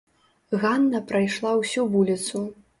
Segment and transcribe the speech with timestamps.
[0.63, 2.47] Ганна прайшла ўсю вуліцу.